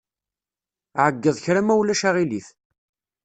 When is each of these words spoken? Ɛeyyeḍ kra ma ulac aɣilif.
Ɛeyyeḍ 1.05 1.37
kra 1.43 1.61
ma 1.63 1.73
ulac 1.81 2.01
aɣilif. 2.09 2.47